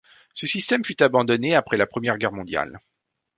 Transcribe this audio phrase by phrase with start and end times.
[0.33, 2.81] Ce système fut abandonné après la Première Guerre mondiale.